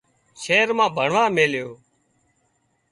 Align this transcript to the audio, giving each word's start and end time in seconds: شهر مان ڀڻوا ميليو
شهر 0.41 0.67
مان 0.77 0.89
ڀڻوا 0.95 1.23
ميليو 1.35 1.67